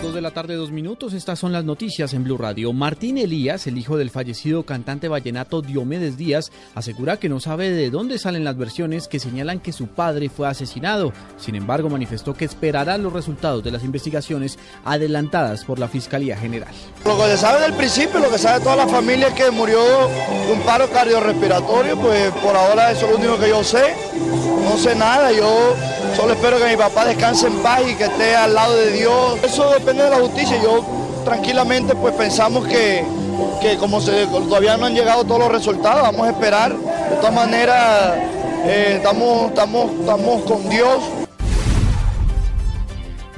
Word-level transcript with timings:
Son 0.00 0.06
las 0.06 0.14
2 0.14 0.14
de 0.14 0.20
la 0.22 0.30
tarde, 0.30 0.54
dos 0.54 0.70
minutos. 0.70 1.12
Estas 1.12 1.38
son 1.38 1.52
las 1.52 1.64
noticias 1.64 2.14
en 2.14 2.24
Blue 2.24 2.38
Radio. 2.38 2.72
Martín 2.72 3.18
Elías, 3.18 3.66
el 3.66 3.76
hijo 3.76 3.98
del 3.98 4.08
fallecido 4.08 4.62
cantante 4.62 5.08
vallenato 5.08 5.60
Diomedes 5.60 6.16
Díaz, 6.16 6.50
asegura 6.74 7.18
que 7.18 7.28
no 7.28 7.38
sabe 7.38 7.70
de 7.70 7.90
dónde 7.90 8.18
salen 8.18 8.42
las 8.42 8.56
versiones 8.56 9.08
que 9.08 9.18
señalan 9.18 9.60
que 9.60 9.72
su 9.72 9.88
padre 9.88 10.30
fue 10.30 10.48
asesinado. 10.48 11.12
Sin 11.36 11.54
embargo, 11.54 11.90
manifestó 11.90 12.32
que 12.32 12.46
esperará 12.46 12.96
los 12.96 13.12
resultados 13.12 13.62
de 13.62 13.72
las 13.72 13.84
investigaciones 13.84 14.58
adelantadas 14.86 15.66
por 15.66 15.78
la 15.78 15.86
Fiscalía 15.88 16.34
General. 16.38 16.72
Lo 17.04 17.18
que 17.18 17.24
se 17.32 17.36
sabe 17.36 17.60
del 17.60 17.74
principio, 17.74 18.20
lo 18.20 18.30
que 18.30 18.38
sabe 18.38 18.64
toda 18.64 18.76
la 18.76 18.88
familia 18.88 19.28
es 19.28 19.34
que 19.34 19.50
murió 19.50 19.82
de 19.84 20.52
un 20.54 20.60
paro 20.60 20.88
cardiorrespiratorio, 20.88 22.00
pues 22.00 22.30
por 22.42 22.56
ahora 22.56 22.90
eso 22.90 23.04
es 23.04 23.12
lo 23.12 23.18
único 23.18 23.38
que 23.38 23.50
yo 23.50 23.62
sé. 23.62 23.94
No 24.64 24.78
sé 24.78 24.94
nada, 24.94 25.30
yo 25.30 25.76
solo 26.14 26.32
espero 26.32 26.58
que 26.58 26.68
mi 26.68 26.76
papá 26.76 27.04
descanse 27.04 27.46
en 27.46 27.62
paz 27.62 27.82
y 27.88 27.94
que 27.94 28.04
esté 28.04 28.36
al 28.36 28.54
lado 28.54 28.76
de 28.76 28.92
Dios. 28.92 29.38
Eso 29.42 29.70
depende 29.72 30.04
de 30.04 30.10
la 30.10 30.18
justicia. 30.18 30.60
Yo 30.62 30.84
tranquilamente 31.24 31.94
pues 31.94 32.14
pensamos 32.14 32.66
que, 32.66 33.04
que 33.60 33.76
como 33.76 34.00
se, 34.00 34.26
todavía 34.26 34.76
no 34.76 34.86
han 34.86 34.94
llegado 34.94 35.24
todos 35.24 35.40
los 35.40 35.52
resultados, 35.52 36.02
vamos 36.02 36.26
a 36.26 36.30
esperar. 36.30 36.76
De 36.76 37.16
todas 37.16 37.34
maneras, 37.34 38.14
eh, 38.64 38.94
estamos, 38.96 39.48
estamos, 39.48 39.90
estamos 39.92 40.42
con 40.42 40.68
Dios. 40.68 41.02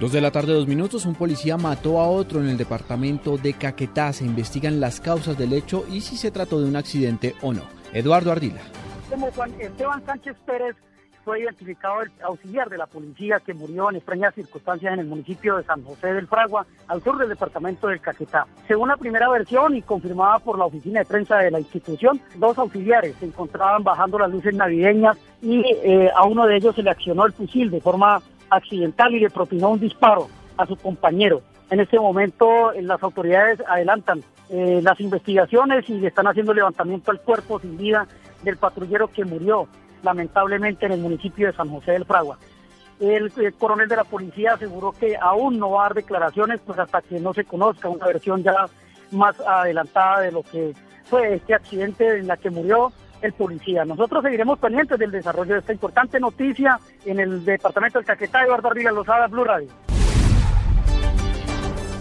Dos 0.00 0.11
de 0.11 0.20
la 0.20 0.33
tarde, 0.33 0.53
dos 0.53 0.67
minutos, 0.67 1.06
un 1.06 1.15
policía 1.15 1.56
mató 1.56 2.00
a 2.00 2.09
otro 2.09 2.41
en 2.41 2.48
el 2.48 2.56
departamento 2.56 3.37
de 3.37 3.53
Caquetá. 3.53 4.12
Se 4.12 4.25
investigan 4.25 4.81
las 4.81 5.00
causas 5.00 5.39
del 5.39 5.53
hecho 5.53 5.84
y 5.89 6.00
si 6.00 6.17
se 6.17 6.33
trató 6.33 6.61
de 6.61 6.67
un 6.67 6.75
accidente 6.75 7.37
o 7.41 7.53
no. 7.53 7.62
Eduardo 7.93 8.33
Ardila. 8.33 8.62
Como 9.09 9.31
Juan 9.31 9.53
Esteban 9.61 10.05
Sánchez 10.05 10.34
Pérez 10.45 10.75
fue 11.25 11.41
identificado 11.41 12.03
el 12.03 12.11
auxiliar 12.23 12.69
de 12.69 12.78
la 12.78 12.87
policía 12.87 13.41
que 13.41 13.55
murió 13.55 13.91
en 13.91 13.97
extrañas 13.97 14.34
circunstancias 14.34 14.92
en 14.92 15.01
el 15.01 15.06
municipio 15.06 15.56
de 15.56 15.65
San 15.65 15.83
José 15.84 16.12
del 16.12 16.27
Fragua, 16.27 16.67
al 16.89 17.03
sur 17.03 17.19
del 17.19 17.28
departamento 17.28 17.89
del 17.89 18.01
Caquetá. 18.01 18.47
Según 18.67 18.89
la 18.89 18.97
primera 18.97 19.28
versión 19.28 19.77
y 19.77 19.83
confirmada 19.83 20.39
por 20.39 20.59
la 20.59 20.67
oficina 20.67 21.00
de 21.00 21.06
prensa 21.06 21.39
de 21.39 21.50
la 21.50 21.61
institución, 21.61 22.20
dos 22.37 22.59
auxiliares 22.59 23.17
se 23.17 23.27
encontraban 23.27 23.83
bajando 23.83 24.19
las 24.19 24.31
luces 24.31 24.55
navideñas 24.55 25.17
y 25.41 25.62
eh, 25.83 26.11
a 26.15 26.25
uno 26.25 26.47
de 26.47 26.56
ellos 26.56 26.75
se 26.75 26.83
le 26.83 26.91
accionó 26.91 27.27
el 27.27 27.33
fusil 27.33 27.70
de 27.70 27.81
forma 27.81 28.20
accidental 28.50 29.15
y 29.15 29.20
le 29.20 29.31
propinó 29.31 29.70
un 29.70 29.81
disparo 29.81 30.28
a 30.56 30.67
su 30.67 30.77
compañero. 30.77 31.43
En 31.70 31.81
este 31.81 31.98
momento 31.98 32.73
eh, 32.73 32.83
las 32.83 33.03
autoridades 33.03 33.61
adelantan 33.67 34.23
eh, 34.50 34.81
las 34.83 35.00
investigaciones 35.00 35.89
y 35.89 35.95
le 35.95 36.09
están 36.09 36.27
haciendo 36.27 36.53
levantamiento 36.53 37.11
al 37.11 37.20
cuerpo 37.20 37.59
sin 37.61 37.78
vida 37.78 38.06
del 38.43 38.56
patrullero 38.56 39.09
que 39.09 39.25
murió 39.25 39.69
lamentablemente 40.03 40.86
en 40.86 40.92
el 40.92 41.00
municipio 41.00 41.47
de 41.47 41.53
San 41.55 41.69
José 41.69 41.92
del 41.92 42.05
Fragua. 42.05 42.39
El, 43.00 43.33
coronel 43.58 43.89
de 43.89 43.97
la 43.97 44.05
policía 44.05 44.55
aseguró 44.55 44.92
que 44.92 45.17
aún 45.17 45.59
no 45.59 45.70
va 45.70 45.81
a 45.81 45.89
dar 45.89 45.94
declaraciones 45.94 46.61
pues 46.64 46.78
hasta 46.78 47.03
que 47.03 47.19
no 47.19 47.34
se 47.34 47.44
conozca 47.44 47.89
una 47.89 48.06
versión 48.06 48.42
ya 48.42 48.67
más 49.11 49.39
adelantada 49.41 50.20
de 50.20 50.33
lo 50.33 50.42
que 50.42 50.72
fue 51.05 51.34
este 51.34 51.55
accidente 51.55 52.19
en 52.19 52.28
la 52.28 52.36
que 52.36 52.50
murió 52.50 52.93
el 53.21 53.32
policía. 53.32 53.84
Nosotros 53.84 54.22
seguiremos 54.22 54.59
pendientes 54.59 54.99
del 54.99 55.10
desarrollo 55.10 55.54
de 55.54 55.60
esta 55.60 55.72
importante 55.72 56.21
noticia 56.21 56.78
en 57.04 57.21
el 57.21 57.44
departamento 57.44 57.98
del 57.98 58.06
Caquetá, 58.06 58.44
Eduardo 58.44 58.69
Arriba 58.69 58.91
Lozada, 58.93 59.27
Blue 59.27 59.44
Radio. 59.44 59.69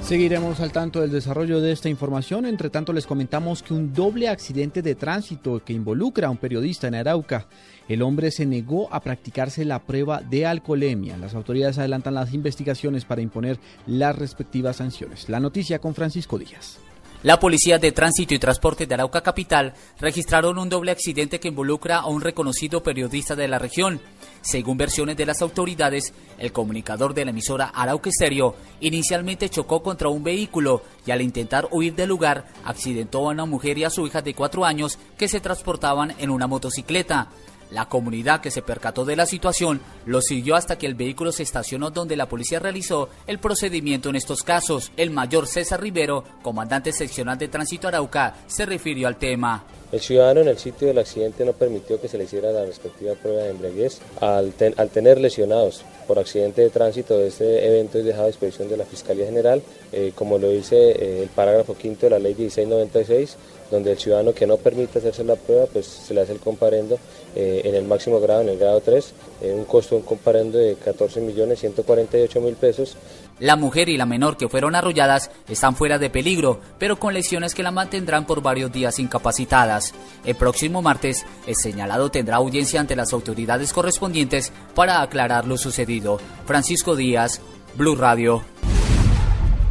Seguiremos 0.01 0.59
al 0.59 0.73
tanto 0.73 0.99
del 0.99 1.11
desarrollo 1.11 1.61
de 1.61 1.71
esta 1.71 1.87
información. 1.87 2.45
Entre 2.45 2.69
tanto, 2.69 2.91
les 2.91 3.07
comentamos 3.07 3.63
que 3.63 3.73
un 3.73 3.93
doble 3.93 4.27
accidente 4.27 4.81
de 4.81 4.95
tránsito 4.95 5.63
que 5.63 5.71
involucra 5.71 6.27
a 6.27 6.31
un 6.31 6.37
periodista 6.37 6.87
en 6.87 6.95
Arauca. 6.95 7.47
El 7.87 8.01
hombre 8.01 8.31
se 8.31 8.45
negó 8.45 8.93
a 8.93 8.99
practicarse 8.99 9.63
la 9.63 9.79
prueba 9.79 10.21
de 10.21 10.45
alcoholemia. 10.45 11.17
Las 11.17 11.33
autoridades 11.33 11.77
adelantan 11.77 12.15
las 12.15 12.33
investigaciones 12.33 13.05
para 13.05 13.21
imponer 13.21 13.57
las 13.87 14.17
respectivas 14.17 14.77
sanciones. 14.77 15.29
La 15.29 15.39
noticia 15.39 15.79
con 15.79 15.95
Francisco 15.95 16.37
Díaz. 16.37 16.79
La 17.23 17.39
Policía 17.39 17.77
de 17.77 17.91
Tránsito 17.91 18.33
y 18.33 18.39
Transporte 18.39 18.87
de 18.87 18.95
Arauca 18.95 19.21
Capital 19.21 19.75
registraron 19.99 20.57
un 20.57 20.69
doble 20.69 20.91
accidente 20.91 21.39
que 21.39 21.49
involucra 21.49 21.97
a 21.97 22.07
un 22.07 22.19
reconocido 22.19 22.81
periodista 22.81 23.35
de 23.35 23.47
la 23.47 23.59
región. 23.59 24.01
Según 24.41 24.77
versiones 24.77 25.17
de 25.17 25.27
las 25.27 25.43
autoridades, 25.43 26.15
el 26.39 26.51
comunicador 26.51 27.13
de 27.13 27.25
la 27.25 27.29
emisora 27.29 27.65
Arauca 27.75 28.09
Estéreo 28.09 28.55
inicialmente 28.79 29.49
chocó 29.49 29.83
contra 29.83 30.09
un 30.09 30.23
vehículo 30.23 30.81
y 31.05 31.11
al 31.11 31.21
intentar 31.21 31.67
huir 31.69 31.93
del 31.93 32.09
lugar 32.09 32.47
accidentó 32.65 33.19
a 33.19 33.33
una 33.33 33.45
mujer 33.45 33.77
y 33.77 33.83
a 33.83 33.91
su 33.91 34.07
hija 34.07 34.23
de 34.23 34.33
cuatro 34.33 34.65
años 34.65 34.97
que 35.15 35.27
se 35.27 35.39
transportaban 35.39 36.15
en 36.17 36.31
una 36.31 36.47
motocicleta. 36.47 37.27
La 37.71 37.87
comunidad 37.87 38.41
que 38.41 38.51
se 38.51 38.61
percató 38.61 39.05
de 39.05 39.15
la 39.15 39.25
situación 39.25 39.81
lo 40.05 40.21
siguió 40.21 40.55
hasta 40.55 40.77
que 40.77 40.85
el 40.85 40.95
vehículo 40.95 41.31
se 41.31 41.43
estacionó 41.43 41.89
donde 41.89 42.17
la 42.17 42.27
policía 42.27 42.59
realizó 42.59 43.09
el 43.27 43.39
procedimiento 43.39 44.09
en 44.09 44.17
estos 44.17 44.43
casos. 44.43 44.91
El 44.97 45.11
mayor 45.11 45.47
César 45.47 45.81
Rivero, 45.81 46.23
comandante 46.41 46.91
seccional 46.91 47.37
de 47.37 47.47
Tránsito 47.47 47.87
Arauca, 47.87 48.35
se 48.47 48.65
refirió 48.65 49.07
al 49.07 49.17
tema. 49.17 49.63
El 49.91 49.99
ciudadano 49.99 50.39
en 50.39 50.47
el 50.47 50.57
sitio 50.57 50.87
del 50.87 50.99
accidente 50.99 51.43
no 51.43 51.51
permitió 51.51 51.99
que 51.99 52.07
se 52.07 52.17
le 52.17 52.23
hiciera 52.23 52.53
la 52.53 52.65
respectiva 52.65 53.13
prueba 53.15 53.43
de 53.43 53.49
embriaguez. 53.49 53.99
Al, 54.21 54.53
al 54.77 54.89
tener 54.89 55.19
lesionados 55.19 55.83
por 56.07 56.17
accidente 56.17 56.61
de 56.61 56.69
tránsito, 56.69 57.19
este 57.19 57.67
evento 57.67 57.99
es 57.99 58.05
dejado 58.05 58.25
a 58.25 58.27
disposición 58.27 58.69
de 58.69 58.77
la 58.77 58.85
Fiscalía 58.85 59.25
General, 59.25 59.61
eh, 59.91 60.13
como 60.15 60.37
lo 60.37 60.49
dice 60.49 60.91
eh, 60.91 61.23
el 61.23 61.29
parágrafo 61.29 61.75
quinto 61.75 62.05
de 62.05 62.11
la 62.11 62.19
Ley 62.19 62.35
1696, 62.35 63.35
donde 63.69 63.91
el 63.91 63.97
ciudadano 63.97 64.33
que 64.33 64.47
no 64.47 64.55
permite 64.55 64.99
hacerse 64.99 65.25
la 65.25 65.35
prueba, 65.35 65.65
pues 65.65 65.87
se 65.87 66.13
le 66.13 66.21
hace 66.21 66.31
el 66.31 66.39
comparendo 66.39 66.97
eh, 67.35 67.61
en 67.65 67.75
el 67.75 67.83
máximo 67.83 68.21
grado, 68.21 68.41
en 68.41 68.49
el 68.49 68.57
grado 68.57 68.79
3, 68.79 69.13
un 69.41 69.65
costo 69.65 69.95
de 69.95 70.01
un 70.01 70.07
comparendo 70.07 70.57
de 70.57 70.77
14.148.000 70.77 72.55
pesos. 72.55 72.95
La 73.41 73.55
mujer 73.55 73.89
y 73.89 73.97
la 73.97 74.05
menor 74.05 74.37
que 74.37 74.47
fueron 74.47 74.75
arrolladas 74.75 75.31
están 75.49 75.75
fuera 75.75 75.97
de 75.97 76.11
peligro, 76.11 76.61
pero 76.77 76.99
con 76.99 77.15
lesiones 77.15 77.55
que 77.55 77.63
la 77.63 77.71
mantendrán 77.71 78.27
por 78.27 78.43
varios 78.43 78.71
días 78.71 78.99
incapacitadas. 78.99 79.95
El 80.23 80.35
próximo 80.35 80.83
martes, 80.83 81.25
el 81.47 81.55
señalado 81.55 82.11
tendrá 82.11 82.35
audiencia 82.35 82.79
ante 82.79 82.95
las 82.95 83.13
autoridades 83.13 83.73
correspondientes 83.73 84.53
para 84.75 85.01
aclarar 85.01 85.47
lo 85.47 85.57
sucedido. 85.57 86.19
Francisco 86.45 86.95
Díaz, 86.95 87.41
Blue 87.75 87.95
Radio. 87.95 88.43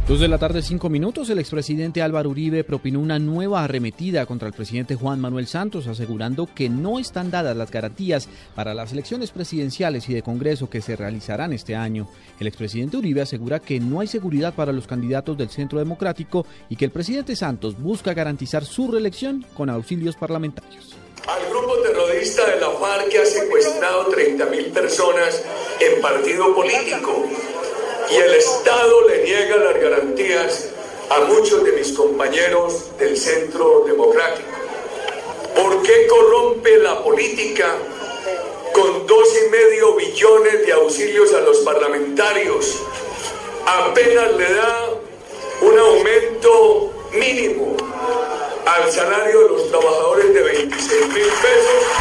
Dos 0.07 0.19
de 0.19 0.27
la 0.27 0.39
tarde, 0.39 0.63
cinco 0.63 0.89
minutos, 0.89 1.29
el 1.29 1.37
expresidente 1.37 2.01
Álvaro 2.01 2.31
Uribe 2.31 2.63
propinó 2.63 2.99
una 2.99 3.19
nueva 3.19 3.63
arremetida 3.63 4.25
contra 4.25 4.47
el 4.47 4.53
presidente 4.53 4.95
Juan 4.95 5.21
Manuel 5.21 5.45
Santos, 5.45 5.85
asegurando 5.85 6.49
que 6.53 6.69
no 6.69 6.97
están 6.97 7.29
dadas 7.29 7.55
las 7.55 7.69
garantías 7.69 8.27
para 8.55 8.73
las 8.73 8.91
elecciones 8.91 9.29
presidenciales 9.29 10.09
y 10.09 10.13
de 10.15 10.23
Congreso 10.23 10.69
que 10.69 10.81
se 10.81 10.95
realizarán 10.95 11.53
este 11.53 11.75
año. 11.75 12.09
El 12.39 12.47
expresidente 12.47 12.97
Uribe 12.97 13.21
asegura 13.21 13.59
que 13.59 13.79
no 13.79 13.99
hay 13.99 14.07
seguridad 14.07 14.55
para 14.55 14.73
los 14.73 14.87
candidatos 14.87 15.37
del 15.37 15.49
Centro 15.49 15.77
Democrático 15.77 16.47
y 16.67 16.75
que 16.75 16.85
el 16.85 16.91
presidente 16.91 17.35
Santos 17.35 17.79
busca 17.79 18.15
garantizar 18.15 18.65
su 18.65 18.91
reelección 18.91 19.45
con 19.53 19.69
auxilios 19.69 20.15
parlamentarios. 20.15 20.95
Al 21.27 21.47
grupo 21.51 21.75
terrorista 21.83 22.49
de 22.49 22.59
la 22.59 22.71
FARC 22.71 23.07
que 23.09 23.19
ha 23.19 23.25
secuestrado 23.25 24.11
30.000 24.11 24.73
personas 24.73 25.45
en 25.79 26.01
partido 26.01 26.55
político 26.55 27.27
y 28.11 28.15
el 28.15 28.33
Estado 28.35 29.07
le 29.07 29.23
niega 29.23 29.55
las 29.55 29.79
garantías 29.79 30.69
a 31.09 31.21
muchos 31.21 31.63
de 31.63 31.71
mis 31.71 31.93
compañeros 31.93 32.97
del 32.97 33.17
Centro 33.17 33.85
Democrático. 33.87 34.49
¿Por 35.55 35.81
qué 35.83 36.07
corrompe 36.07 36.77
la 36.77 37.01
política 37.03 37.75
con 38.73 39.05
dos 39.07 39.29
y 39.45 39.49
medio 39.49 39.95
billones 39.95 40.65
de 40.65 40.73
auxilios 40.73 41.33
a 41.33 41.41
los 41.41 41.59
parlamentarios? 41.59 42.79
Apenas 43.65 44.35
le 44.35 44.53
da 44.53 44.89
un 45.61 45.79
aumento 45.79 46.91
mínimo 47.13 47.77
al 48.65 48.91
salario 48.91 49.43
de 49.43 49.49
los 49.49 49.69
trabajadores 49.69 50.33
de 50.33 50.41
26 50.41 51.07
mil 51.07 51.23
pesos. 51.23 52.00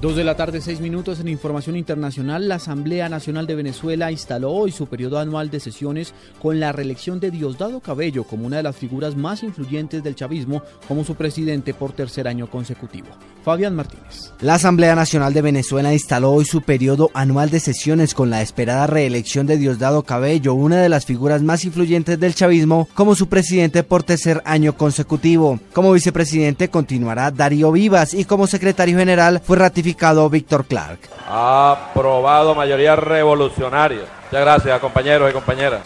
Dos 0.00 0.16
de 0.16 0.24
la 0.24 0.34
tarde, 0.34 0.62
seis 0.62 0.80
minutos 0.80 1.20
en 1.20 1.28
información 1.28 1.76
internacional. 1.76 2.48
La 2.48 2.54
Asamblea 2.54 3.10
Nacional 3.10 3.46
de 3.46 3.54
Venezuela 3.54 4.10
instaló 4.10 4.50
hoy 4.50 4.72
su 4.72 4.86
periodo 4.86 5.18
anual 5.18 5.50
de 5.50 5.60
sesiones 5.60 6.14
con 6.40 6.58
la 6.58 6.72
reelección 6.72 7.20
de 7.20 7.30
Diosdado 7.30 7.80
Cabello 7.80 8.24
como 8.24 8.46
una 8.46 8.56
de 8.56 8.62
las 8.62 8.76
figuras 8.76 9.14
más 9.14 9.42
influyentes 9.42 10.02
del 10.02 10.14
chavismo 10.14 10.62
como 10.88 11.04
su 11.04 11.16
presidente 11.16 11.74
por 11.74 11.92
tercer 11.92 12.28
año 12.28 12.48
consecutivo. 12.48 13.08
Fabián 13.44 13.76
Martínez. 13.76 14.32
La 14.40 14.54
Asamblea 14.54 14.94
Nacional 14.94 15.34
de 15.34 15.42
Venezuela 15.42 15.92
instaló 15.92 16.32
hoy 16.32 16.46
su 16.46 16.62
periodo 16.62 17.10
anual 17.12 17.50
de 17.50 17.60
sesiones 17.60 18.14
con 18.14 18.30
la 18.30 18.40
esperada 18.40 18.86
reelección 18.86 19.46
de 19.46 19.58
Diosdado 19.58 20.02
Cabello, 20.04 20.54
una 20.54 20.80
de 20.80 20.88
las 20.88 21.04
figuras 21.04 21.42
más 21.42 21.66
influyentes 21.66 22.18
del 22.18 22.34
chavismo, 22.34 22.88
como 22.94 23.14
su 23.14 23.28
presidente 23.28 23.82
por 23.82 24.02
tercer 24.02 24.40
año 24.46 24.78
consecutivo. 24.78 25.60
Como 25.74 25.92
vicepresidente 25.92 26.70
continuará 26.70 27.30
Darío 27.30 27.70
Vivas 27.70 28.14
y 28.14 28.24
como 28.24 28.46
secretario 28.46 28.96
general 28.96 29.42
fue 29.44 29.58
ratificado 29.58 29.89
Víctor 30.30 30.64
Clark. 30.66 30.98
Aprobado 31.28 32.54
mayoría 32.54 32.96
revolucionaria. 32.96 34.04
Muchas 34.24 34.40
gracias, 34.40 34.80
compañeros 34.80 35.30
y 35.30 35.32
compañeras. 35.32 35.82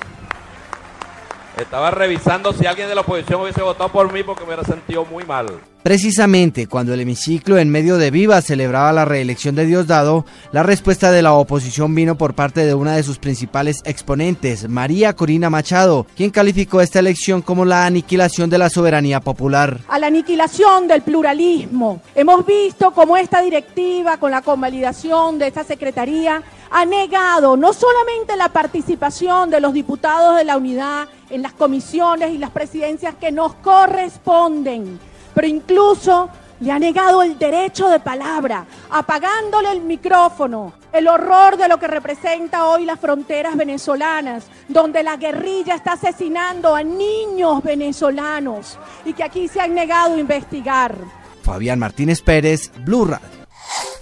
Estaba 1.56 1.92
revisando 1.92 2.52
si 2.52 2.66
alguien 2.66 2.88
de 2.88 2.96
la 2.96 3.02
oposición 3.02 3.42
hubiese 3.42 3.62
votado 3.62 3.90
por 3.90 4.12
mí 4.12 4.24
porque 4.24 4.42
me 4.42 4.48
hubiera 4.48 4.64
sentido 4.64 5.04
muy 5.04 5.24
mal. 5.24 5.46
Precisamente 5.84 6.66
cuando 6.66 6.94
el 6.94 7.00
hemiciclo 7.00 7.58
en 7.58 7.68
medio 7.68 7.98
de 7.98 8.10
Viva 8.10 8.40
celebraba 8.40 8.90
la 8.92 9.04
reelección 9.04 9.54
de 9.54 9.66
Diosdado, 9.66 10.24
la 10.50 10.62
respuesta 10.62 11.12
de 11.12 11.20
la 11.20 11.34
oposición 11.34 11.94
vino 11.94 12.16
por 12.16 12.34
parte 12.34 12.64
de 12.64 12.74
una 12.74 12.96
de 12.96 13.02
sus 13.02 13.18
principales 13.18 13.82
exponentes, 13.84 14.66
María 14.68 15.12
Corina 15.12 15.50
Machado, 15.50 16.06
quien 16.16 16.30
calificó 16.30 16.80
esta 16.80 17.00
elección 17.00 17.42
como 17.42 17.66
la 17.66 17.84
aniquilación 17.84 18.48
de 18.48 18.58
la 18.58 18.70
soberanía 18.70 19.20
popular. 19.20 19.78
A 19.88 19.98
la 19.98 20.06
aniquilación 20.06 20.88
del 20.88 21.02
pluralismo. 21.02 22.00
Hemos 22.14 22.46
visto 22.46 22.92
cómo 22.92 23.18
esta 23.18 23.42
directiva, 23.42 24.16
con 24.16 24.30
la 24.30 24.40
convalidación 24.40 25.38
de 25.38 25.48
esta 25.48 25.64
secretaría, 25.64 26.42
ha 26.70 26.84
negado 26.86 27.56
no 27.58 27.72
solamente 27.72 28.36
la 28.36 28.48
participación 28.48 29.50
de 29.50 29.60
los 29.60 29.74
diputados 29.74 30.36
de 30.36 30.44
la 30.44 30.56
unidad 30.56 31.08
en 31.30 31.42
las 31.42 31.52
comisiones 31.52 32.32
y 32.32 32.38
las 32.38 32.50
presidencias 32.50 33.14
que 33.16 33.32
nos 33.32 33.54
corresponden, 33.56 34.98
pero 35.34 35.46
incluso 35.46 36.28
le 36.60 36.72
ha 36.72 36.78
negado 36.78 37.22
el 37.22 37.38
derecho 37.38 37.88
de 37.88 38.00
palabra, 38.00 38.66
apagándole 38.90 39.72
el 39.72 39.80
micrófono, 39.82 40.72
el 40.92 41.08
horror 41.08 41.56
de 41.56 41.68
lo 41.68 41.78
que 41.78 41.88
representa 41.88 42.66
hoy 42.66 42.84
las 42.84 43.00
fronteras 43.00 43.56
venezolanas, 43.56 44.46
donde 44.68 45.02
la 45.02 45.16
guerrilla 45.16 45.74
está 45.74 45.92
asesinando 45.92 46.74
a 46.74 46.82
niños 46.82 47.62
venezolanos 47.62 48.78
y 49.04 49.12
que 49.12 49.24
aquí 49.24 49.48
se 49.48 49.60
han 49.60 49.74
negado 49.74 50.14
a 50.14 50.20
investigar. 50.20 50.96
Fabián 51.42 51.78
Martínez 51.78 52.22
Pérez, 52.22 52.70
Blue 52.84 53.04
Radio. 53.04 53.44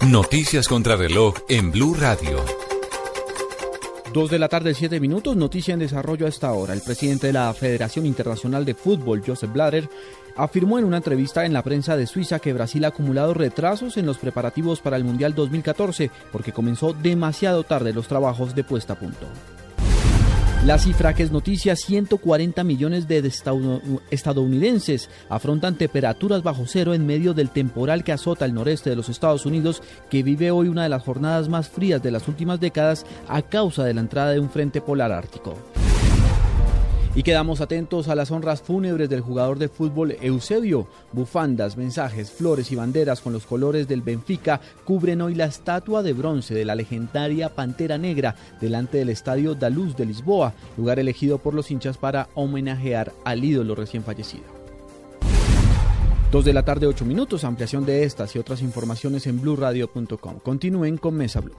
Noticias 0.07 0.67
contra 0.67 0.95
reloj 0.95 1.35
en 1.49 1.71
Blue 1.71 1.95
Radio. 1.95 2.62
Dos 4.13 4.29
de 4.29 4.37
la 4.37 4.47
tarde, 4.47 4.75
siete 4.75 4.99
minutos. 4.99 5.35
Noticia 5.35 5.73
en 5.73 5.79
desarrollo 5.79 6.27
a 6.27 6.29
esta 6.29 6.53
hora. 6.53 6.75
El 6.75 6.81
presidente 6.81 7.27
de 7.27 7.33
la 7.33 7.51
Federación 7.51 8.05
Internacional 8.05 8.63
de 8.63 8.75
Fútbol, 8.75 9.23
Joseph 9.25 9.51
Blatter, 9.51 9.89
afirmó 10.35 10.77
en 10.77 10.85
una 10.85 10.97
entrevista 10.97 11.45
en 11.45 11.53
la 11.53 11.63
prensa 11.63 11.97
de 11.97 12.05
Suiza 12.05 12.37
que 12.37 12.53
Brasil 12.53 12.85
ha 12.85 12.89
acumulado 12.89 13.33
retrasos 13.33 13.97
en 13.97 14.05
los 14.05 14.19
preparativos 14.19 14.81
para 14.81 14.97
el 14.97 15.03
Mundial 15.03 15.33
2014 15.33 16.11
porque 16.31 16.51
comenzó 16.51 16.93
demasiado 16.93 17.63
tarde 17.63 17.91
los 17.91 18.07
trabajos 18.07 18.53
de 18.53 18.63
puesta 18.63 18.93
a 18.93 18.99
punto. 18.99 19.25
La 20.65 20.77
cifra 20.77 21.13
que 21.13 21.23
es 21.23 21.31
noticia, 21.31 21.75
140 21.75 22.63
millones 22.63 23.05
de 23.05 23.17
estadounidenses 24.11 25.09
afrontan 25.27 25.75
temperaturas 25.75 26.41
bajo 26.41 26.63
cero 26.67 26.93
en 26.93 27.05
medio 27.05 27.33
del 27.33 27.49
temporal 27.49 28.05
que 28.05 28.13
azota 28.13 28.45
el 28.45 28.53
noreste 28.53 28.89
de 28.89 28.95
los 28.95 29.09
Estados 29.09 29.45
Unidos, 29.45 29.83
que 30.09 30.23
vive 30.23 30.51
hoy 30.51 30.69
una 30.69 30.83
de 30.83 30.89
las 30.89 31.03
jornadas 31.03 31.49
más 31.49 31.67
frías 31.67 32.01
de 32.01 32.11
las 32.11 32.29
últimas 32.29 32.61
décadas 32.61 33.05
a 33.27 33.41
causa 33.41 33.83
de 33.83 33.93
la 33.93 33.99
entrada 33.99 34.31
de 34.31 34.39
un 34.39 34.49
frente 34.49 34.79
polar 34.79 35.11
ártico. 35.11 35.57
Y 37.15 37.21
quedamos 37.21 37.61
atentos 37.61 38.07
a 38.07 38.15
las 38.15 38.31
honras 38.31 38.63
fúnebres 38.63 39.07
del 39.07 39.21
jugador 39.21 39.59
de 39.59 39.69
fútbol 39.69 40.17
Eusebio. 40.19 40.87
Bufandas, 41.11 41.77
mensajes, 41.77 42.31
flores 42.31 42.71
y 42.71 42.75
banderas 42.75 43.21
con 43.21 43.33
los 43.33 43.45
colores 43.45 43.87
del 43.87 44.01
Benfica 44.01 44.59
cubren 44.83 45.21
hoy 45.21 45.35
la 45.35 45.45
estatua 45.45 46.01
de 46.01 46.13
bronce 46.13 46.55
de 46.55 46.65
la 46.65 46.73
legendaria 46.73 47.49
Pantera 47.49 47.99
Negra 47.99 48.35
delante 48.59 48.97
del 48.97 49.09
estadio 49.09 49.53
da 49.53 49.69
Luz 49.69 49.95
de 49.95 50.07
Lisboa, 50.07 50.53
lugar 50.75 50.97
elegido 50.97 51.37
por 51.37 51.53
los 51.53 51.69
hinchas 51.69 51.99
para 51.99 52.29
homenajear 52.33 53.11
al 53.25 53.43
ídolo 53.43 53.75
recién 53.75 54.03
fallecido. 54.03 54.45
Dos 56.31 56.45
de 56.45 56.53
la 56.53 56.65
tarde, 56.65 56.87
ocho 56.87 57.05
minutos. 57.05 57.43
Ampliación 57.43 57.85
de 57.85 58.05
estas 58.05 58.35
y 58.35 58.39
otras 58.39 58.63
informaciones 58.63 59.27
en 59.27 59.39
blurradio.com. 59.39 60.39
Continúen 60.39 60.97
con 60.97 61.13
Mesa 61.13 61.41
Blue. 61.41 61.53